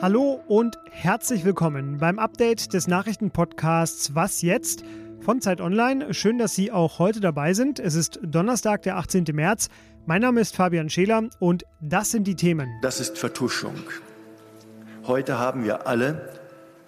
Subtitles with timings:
[0.00, 4.82] Hallo und herzlich willkommen beim Update des Nachrichtenpodcasts Was jetzt?
[5.20, 6.14] von Zeit Online.
[6.14, 7.78] Schön, dass Sie auch heute dabei sind.
[7.78, 9.26] Es ist Donnerstag, der 18.
[9.32, 9.68] März.
[10.06, 12.70] Mein Name ist Fabian Scheler und das sind die Themen.
[12.82, 13.74] Das ist Vertuschung.
[15.06, 16.32] Heute haben wir alle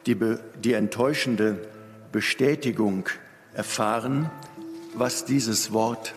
[0.06, 0.16] die,
[0.64, 1.68] die enttäuschende
[2.10, 3.08] Bestätigung
[3.54, 4.30] erfahren,
[4.94, 6.14] was dieses Wort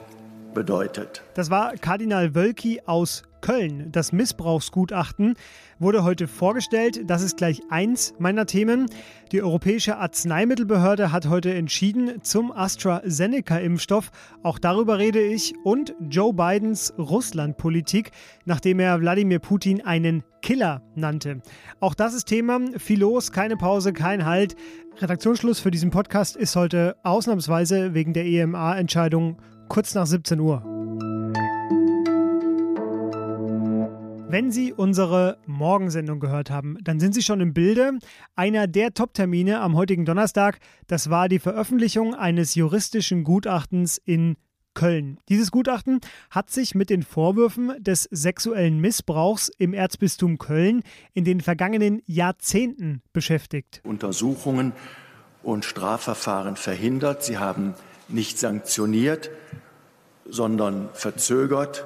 [0.55, 1.21] bedeutet.
[1.35, 3.91] Das war Kardinal Wölki aus Köln.
[3.91, 5.35] Das Missbrauchsgutachten
[5.77, 7.01] wurde heute vorgestellt.
[7.07, 8.87] Das ist gleich eins meiner Themen.
[9.31, 14.09] Die Europäische Arzneimittelbehörde hat heute entschieden zum AstraZeneca-Impfstoff.
[14.41, 15.53] Auch darüber rede ich.
[15.63, 18.09] Und Joe Bidens Russlandpolitik,
[18.45, 21.41] nachdem er Wladimir Putin einen Killer nannte.
[21.79, 22.59] Auch das ist Thema.
[22.77, 24.55] Viel los, keine Pause, kein Halt.
[24.97, 29.37] Redaktionsschluss für diesen Podcast ist heute ausnahmsweise wegen der EMA-Entscheidung
[29.67, 30.63] kurz nach 17 Uhr.
[34.27, 37.99] Wenn Sie unsere Morgensendung gehört haben, dann sind Sie schon im Bilde.
[38.35, 44.35] Einer der Top-Termine am heutigen Donnerstag, das war die Veröffentlichung eines juristischen Gutachtens in
[44.73, 45.19] Köln.
[45.29, 51.39] Dieses Gutachten hat sich mit den Vorwürfen des sexuellen Missbrauchs im Erzbistum Köln in den
[51.39, 53.81] vergangenen Jahrzehnten beschäftigt.
[53.85, 54.73] Untersuchungen
[55.43, 57.23] und Strafverfahren verhindert.
[57.23, 57.73] Sie haben
[58.07, 59.29] nicht sanktioniert,
[60.27, 61.85] sondern verzögert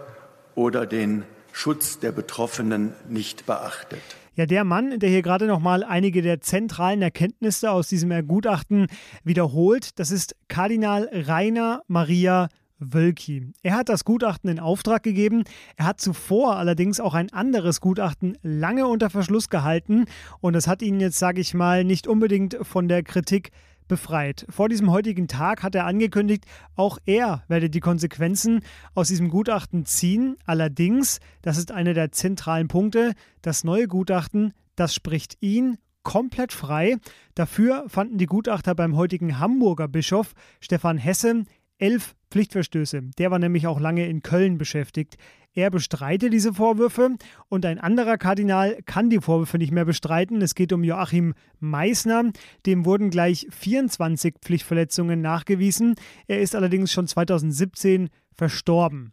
[0.56, 4.02] oder den Schutz der Betroffenen nicht beachtet.
[4.36, 8.88] Ja, der Mann, der hier gerade nochmal einige der zentralen Erkenntnisse aus diesem Gutachten
[9.24, 12.48] wiederholt, das ist Kardinal Rainer Maria
[12.80, 13.52] Wölki.
[13.62, 15.44] Er hat das Gutachten in Auftrag gegeben.
[15.76, 20.06] Er hat zuvor allerdings auch ein anderes Gutachten lange unter Verschluss gehalten
[20.40, 23.52] und das hat ihn jetzt, sage ich mal, nicht unbedingt von der Kritik
[23.90, 24.46] befreit.
[24.50, 26.46] Vor diesem heutigen Tag hat er angekündigt,
[26.78, 28.62] auch er werde die Konsequenzen
[28.96, 30.38] aus diesem Gutachten ziehen.
[30.46, 36.96] Allerdings, das ist einer der zentralen Punkte, das neue Gutachten, das spricht ihn komplett frei.
[37.36, 41.44] Dafür fanden die Gutachter beim heutigen Hamburger Bischof Stefan Hesse
[41.78, 43.02] elf Pflichtverstöße.
[43.18, 45.18] Der war nämlich auch lange in Köln beschäftigt.
[45.54, 47.16] Er bestreitet diese Vorwürfe
[47.50, 50.42] und ein anderer Kardinal kann die Vorwürfe nicht mehr bestreiten.
[50.42, 52.32] Es geht um Joachim Meissner.
[52.66, 55.96] Dem wurden gleich 24 Pflichtverletzungen nachgewiesen.
[56.28, 59.12] Er ist allerdings schon 2017 verstorben.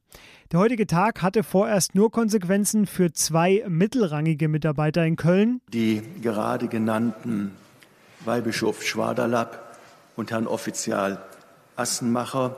[0.52, 5.60] Der heutige Tag hatte vorerst nur Konsequenzen für zwei mittelrangige Mitarbeiter in Köln.
[5.72, 7.52] Die gerade genannten
[8.24, 9.78] Weihbischof Schwaderlapp
[10.14, 11.24] und Herrn Offizial
[11.74, 12.56] Assenmacher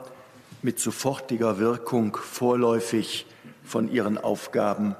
[0.61, 3.25] mit sofortiger Wirkung vorläufig
[3.63, 4.95] von ihren Aufgaben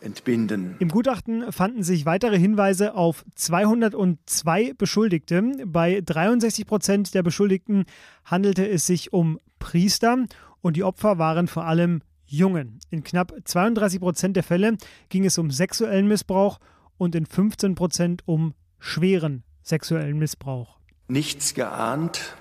[0.00, 0.76] entbinden.
[0.78, 5.42] Im Gutachten fanden sich weitere Hinweise auf 202 Beschuldigte.
[5.66, 7.84] Bei 63 Prozent der Beschuldigten
[8.24, 10.24] handelte es sich um Priester
[10.60, 12.80] und die Opfer waren vor allem Jungen.
[12.90, 14.76] In knapp 32 Prozent der Fälle
[15.08, 16.58] ging es um sexuellen Missbrauch
[16.98, 20.78] und in 15 Prozent um schweren sexuellen Missbrauch.
[21.08, 22.34] Nichts geahnt,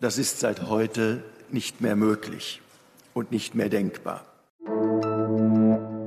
[0.00, 1.22] das ist seit heute
[1.52, 2.60] nicht mehr möglich
[3.14, 4.24] und nicht mehr denkbar.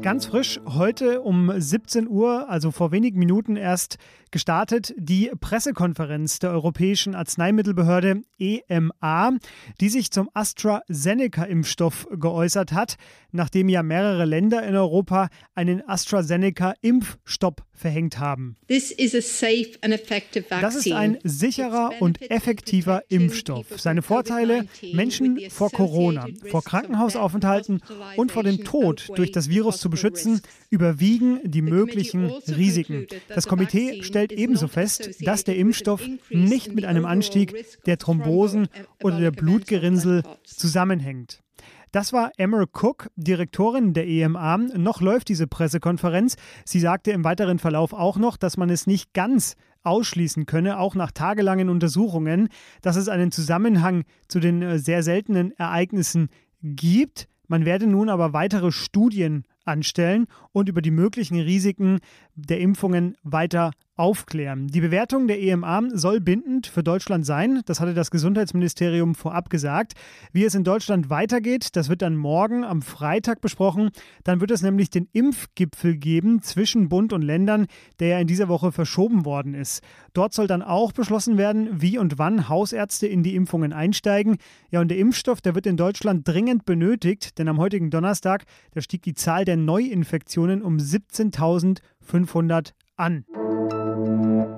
[0.01, 3.97] Ganz frisch, heute um 17 Uhr, also vor wenigen Minuten erst
[4.33, 9.37] gestartet, die Pressekonferenz der Europäischen Arzneimittelbehörde EMA,
[9.79, 12.97] die sich zum AstraZeneca-Impfstoff geäußert hat,
[13.31, 18.57] nachdem ja mehrere Länder in Europa einen AstraZeneca-Impfstopp verhängt haben.
[18.67, 23.79] Das ist ein sicherer und effektiver Impfstoff.
[23.79, 27.81] Seine Vorteile, Menschen vor Corona, vor Krankenhausaufenthalten
[28.15, 33.07] und vor dem Tod durch das Virus zu beschützen, überwiegen die möglichen Risiken.
[33.27, 38.67] Das Komitee stellt ebenso fest, dass der Impfstoff nicht mit einem Anstieg der Thrombosen
[39.01, 41.43] oder der Blutgerinnsel zusammenhängt.
[41.91, 44.57] Das war Emer Cook, Direktorin der EMA.
[44.57, 46.37] Noch läuft diese Pressekonferenz.
[46.65, 50.95] Sie sagte im weiteren Verlauf auch noch, dass man es nicht ganz ausschließen könne, auch
[50.95, 52.49] nach tagelangen Untersuchungen,
[52.81, 56.29] dass es einen Zusammenhang zu den äh, sehr seltenen Ereignissen
[56.63, 57.27] gibt.
[57.47, 61.99] Man werde nun aber weitere Studien anstellen und über die möglichen Risiken
[62.35, 64.67] der Impfungen weiter aufklären.
[64.67, 67.61] Die Bewertung der EMA soll bindend für Deutschland sein.
[67.65, 69.93] Das hatte das Gesundheitsministerium vorab gesagt.
[70.31, 73.91] Wie es in Deutschland weitergeht, das wird dann morgen am Freitag besprochen.
[74.23, 77.67] Dann wird es nämlich den Impfgipfel geben zwischen Bund und Ländern,
[77.99, 79.83] der ja in dieser Woche verschoben worden ist.
[80.13, 84.37] Dort soll dann auch beschlossen werden, wie und wann Hausärzte in die Impfungen einsteigen.
[84.71, 88.81] Ja, und der Impfstoff, der wird in Deutschland dringend benötigt, denn am heutigen Donnerstag, da
[88.81, 93.25] stieg die Zahl der Neuinfektionen um 17.500 an.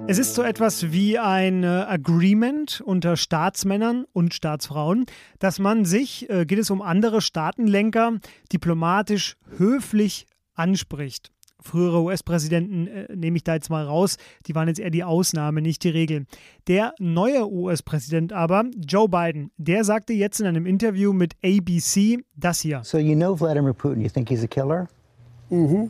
[0.07, 5.05] Es ist so etwas wie ein äh, Agreement unter Staatsmännern und Staatsfrauen,
[5.39, 8.19] dass man sich, äh, geht es um andere Staatenlenker,
[8.51, 11.31] diplomatisch höflich anspricht.
[11.59, 15.63] Frühere US-Präsidenten äh, nehme ich da jetzt mal raus, die waren jetzt eher die Ausnahme,
[15.63, 16.27] nicht die Regel.
[16.67, 22.59] Der neue US-Präsident aber, Joe Biden, der sagte jetzt in einem Interview mit ABC das
[22.59, 22.81] hier.
[22.83, 24.87] So you know Vladimir Putin, you think he's a killer?
[25.51, 25.85] Mm-hmm.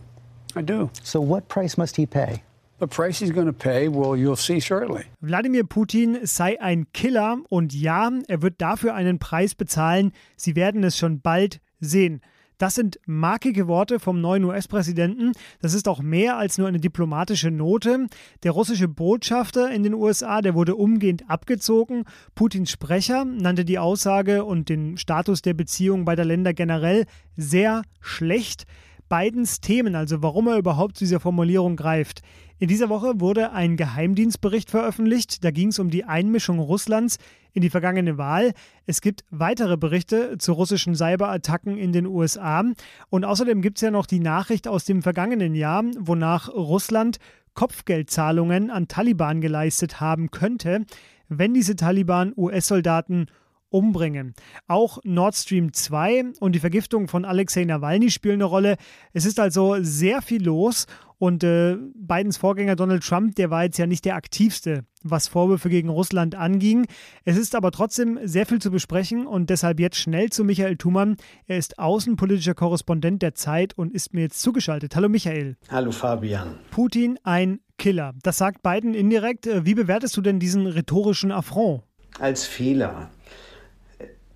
[0.57, 0.89] I do.
[1.03, 2.43] So what price must he pay?
[2.79, 5.05] The price he's going to pay, well, you'll see shortly.
[5.21, 10.11] Wladimir Putin sei ein Killer und ja, er wird dafür einen Preis bezahlen.
[10.35, 12.21] Sie werden es schon bald sehen.
[12.57, 15.33] Das sind markige Worte vom neuen US-Präsidenten.
[15.61, 18.07] Das ist auch mehr als nur eine diplomatische Note.
[18.43, 22.05] Der russische Botschafter in den USA, der wurde umgehend abgezogen.
[22.33, 27.05] Putins Sprecher nannte die Aussage und den Status der Beziehungen beider Länder generell
[27.35, 28.65] sehr schlecht.
[29.09, 32.21] Bidens Themen, also warum er überhaupt zu dieser Formulierung greift.
[32.57, 35.43] In dieser Woche wurde ein Geheimdienstbericht veröffentlicht.
[35.43, 37.17] Da ging es um die Einmischung Russlands
[37.53, 38.53] in die vergangene Wahl.
[38.85, 42.63] Es gibt weitere Berichte zu russischen Cyberattacken in den USA.
[43.09, 47.17] Und außerdem gibt es ja noch die Nachricht aus dem vergangenen Jahr, wonach Russland
[47.55, 50.85] Kopfgeldzahlungen an Taliban geleistet haben könnte,
[51.29, 53.27] wenn diese Taliban US-Soldaten
[53.69, 54.33] umbringen.
[54.67, 58.77] Auch Nord Stream 2 und die Vergiftung von Alexei Nawalny spielen eine Rolle.
[59.13, 63.77] Es ist also sehr viel los und äh, Bidens Vorgänger Donald Trump, der war jetzt
[63.77, 66.87] ja nicht der aktivste, was Vorwürfe gegen Russland anging.
[67.23, 71.15] Es ist aber trotzdem sehr viel zu besprechen und deshalb jetzt schnell zu Michael Thumann.
[71.47, 74.95] Er ist außenpolitischer Korrespondent der Zeit und ist mir jetzt zugeschaltet.
[74.95, 75.57] Hallo Michael.
[75.69, 76.59] Hallo Fabian.
[76.71, 78.13] Putin ein Killer.
[78.23, 79.47] Das sagt Biden indirekt.
[79.65, 81.83] Wie bewertest du denn diesen rhetorischen Affront?
[82.19, 83.09] Als Fehler.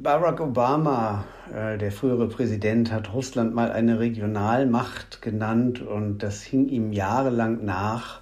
[0.01, 6.69] Barack Obama, äh, der frühere Präsident, hat Russland mal eine Regionalmacht genannt und das hing
[6.69, 8.21] ihm jahrelang nach.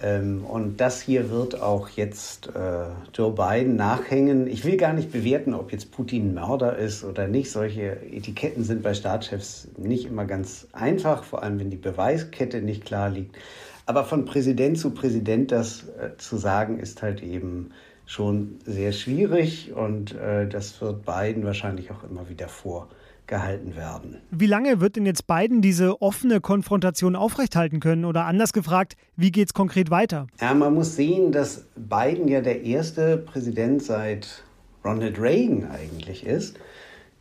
[0.00, 4.46] Ähm, und das hier wird auch jetzt äh, Joe Biden nachhängen.
[4.46, 7.50] Ich will gar nicht bewerten, ob jetzt Putin Mörder ist oder nicht.
[7.50, 12.86] Solche Etiketten sind bei Staatschefs nicht immer ganz einfach, vor allem wenn die Beweiskette nicht
[12.86, 13.36] klar liegt.
[13.84, 17.72] Aber von Präsident zu Präsident das äh, zu sagen, ist halt eben
[18.06, 24.18] schon sehr schwierig und äh, das wird Biden wahrscheinlich auch immer wieder vorgehalten werden.
[24.30, 28.04] Wie lange wird denn jetzt Biden diese offene Konfrontation aufrechthalten können?
[28.04, 30.26] Oder anders gefragt, wie geht es konkret weiter?
[30.40, 34.42] Ja, man muss sehen, dass Biden ja der erste Präsident seit
[34.84, 36.58] Ronald Reagan eigentlich ist,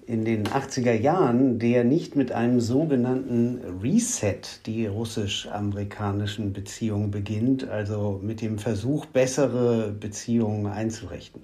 [0.07, 8.19] in den 80er Jahren, der nicht mit einem sogenannten Reset die russisch-amerikanischen Beziehungen beginnt, also
[8.21, 11.43] mit dem Versuch, bessere Beziehungen einzurichten.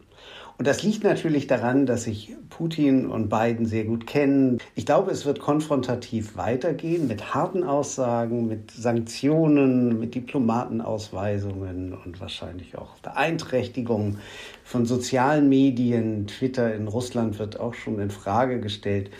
[0.57, 4.57] Und das liegt natürlich daran, dass sich Putin und Biden sehr gut kennen.
[4.73, 12.75] Ich glaube, es wird konfrontativ weitergehen mit harten Aussagen, mit Sanktionen, mit Diplomatenausweisungen und wahrscheinlich
[12.75, 14.17] auch Beeinträchtigungen
[14.63, 16.25] von sozialen Medien.
[16.25, 19.11] Twitter in Russland wird auch schon in Frage gestellt.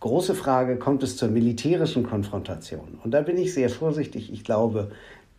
[0.00, 2.98] Große Frage, kommt es zur militärischen Konfrontation?
[3.04, 4.32] Und da bin ich sehr vorsichtig.
[4.32, 4.90] Ich glaube,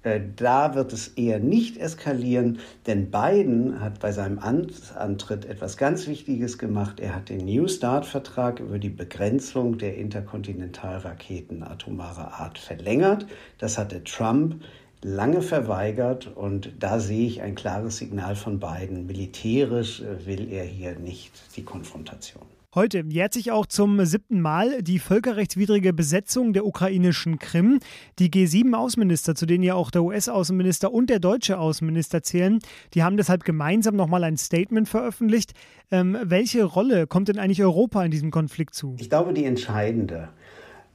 [0.03, 6.57] da wird es eher nicht eskalieren, denn Biden hat bei seinem Amtsantritt etwas ganz Wichtiges
[6.57, 6.99] gemacht.
[6.99, 13.25] Er hat den New Start-Vertrag über die Begrenzung der Interkontinentalraketen atomarer Art verlängert.
[13.57, 14.63] Das hatte Trump
[15.03, 19.05] lange verweigert und da sehe ich ein klares Signal von Biden.
[19.07, 22.56] Militärisch äh, will er hier nicht die Konfrontation.
[22.77, 27.79] Heute jährt sich auch zum siebten Mal die völkerrechtswidrige Besetzung der ukrainischen Krim.
[28.19, 32.59] Die G7-Außenminister, zu denen ja auch der US-Außenminister und der deutsche Außenminister zählen,
[32.93, 35.53] die haben deshalb gemeinsam nochmal ein Statement veröffentlicht.
[35.89, 38.95] Ähm, welche Rolle kommt denn eigentlich Europa in diesem Konflikt zu?
[38.99, 40.29] Ich glaube, die entscheidende.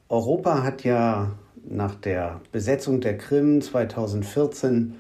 [0.09, 1.33] Europa hat ja
[1.69, 4.95] nach der Besetzung der Krim 2014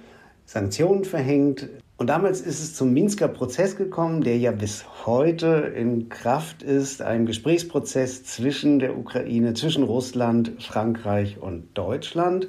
[0.47, 1.68] Sanktionen verhängt.
[2.02, 7.00] Und damals ist es zum Minsker Prozess gekommen, der ja bis heute in Kraft ist,
[7.00, 12.49] ein Gesprächsprozess zwischen der Ukraine, zwischen Russland, Frankreich und Deutschland.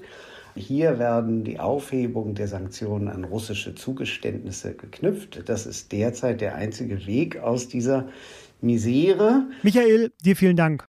[0.56, 5.48] Hier werden die Aufhebung der Sanktionen an russische Zugeständnisse geknüpft.
[5.48, 8.08] Das ist derzeit der einzige Weg aus dieser
[8.60, 9.44] Misere.
[9.62, 10.88] Michael, dir vielen Dank.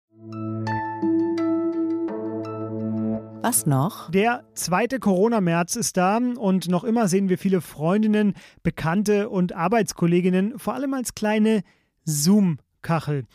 [3.42, 4.10] Was noch?
[4.10, 10.58] Der zweite Corona-März ist da und noch immer sehen wir viele Freundinnen, Bekannte und Arbeitskolleginnen,
[10.58, 11.62] vor allem als kleine
[12.04, 13.26] Zoom-Kachel.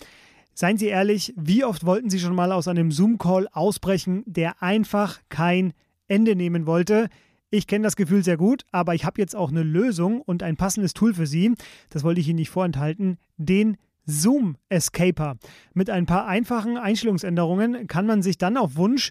[0.54, 5.20] Seien Sie ehrlich, wie oft wollten Sie schon mal aus einem Zoom-Call ausbrechen, der einfach
[5.28, 5.72] kein
[6.08, 7.08] Ende nehmen wollte?
[7.50, 10.56] Ich kenne das Gefühl sehr gut, aber ich habe jetzt auch eine Lösung und ein
[10.56, 11.54] passendes Tool für Sie.
[11.90, 13.18] Das wollte ich Ihnen nicht vorenthalten.
[13.36, 15.36] Den Zoom Escaper.
[15.74, 19.10] Mit ein paar einfachen Einstellungsänderungen kann man sich dann auf Wunsch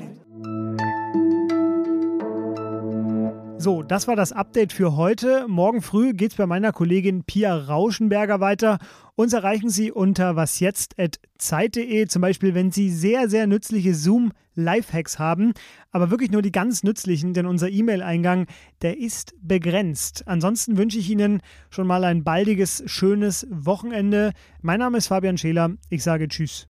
[3.61, 5.45] So, das war das Update für heute.
[5.47, 8.79] Morgen früh geht es bei meiner Kollegin Pia Rauschenberger weiter.
[9.13, 15.53] Uns erreichen Sie unter wasjetzt.zeit.de, zum Beispiel, wenn Sie sehr, sehr nützliche Zoom-Lifehacks haben.
[15.91, 18.47] Aber wirklich nur die ganz nützlichen, denn unser E-Mail-Eingang,
[18.81, 20.23] der ist begrenzt.
[20.25, 21.39] Ansonsten wünsche ich Ihnen
[21.69, 24.31] schon mal ein baldiges, schönes Wochenende.
[24.63, 25.69] Mein Name ist Fabian Scheler.
[25.91, 26.67] Ich sage Tschüss.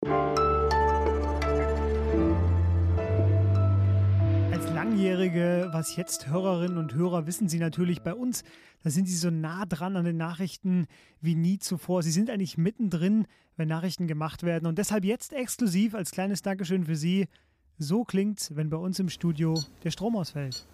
[5.17, 8.43] langjährige Was jetzt Hörerinnen und Hörer wissen Sie natürlich bei uns,
[8.83, 10.85] da sind Sie so nah dran an den Nachrichten
[11.21, 12.03] wie nie zuvor.
[12.03, 16.85] Sie sind eigentlich mittendrin, wenn Nachrichten gemacht werden und deshalb jetzt exklusiv als kleines Dankeschön
[16.85, 17.27] für Sie.
[17.79, 20.67] So klingt's, wenn bei uns im Studio der Strom ausfällt.